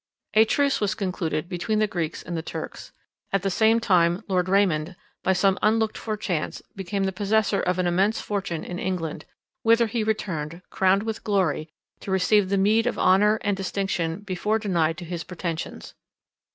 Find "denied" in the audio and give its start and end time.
14.57-14.97